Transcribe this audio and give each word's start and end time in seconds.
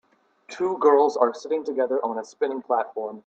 Two 0.47 0.79
girls 0.79 1.15
are 1.15 1.31
sitting 1.31 1.63
together 1.63 2.03
on 2.03 2.17
a 2.17 2.25
spinning 2.25 2.63
platform. 2.63 3.19